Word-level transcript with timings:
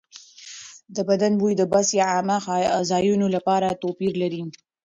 د 0.95 0.97
بدن 1.09 1.33
بوی 1.39 1.53
د 1.57 1.63
بس 1.73 1.87
یا 1.99 2.05
عامه 2.13 2.37
ځایونو 2.91 3.25
لپاره 3.35 3.79
توپیر 3.81 4.13
لري. 4.23 4.43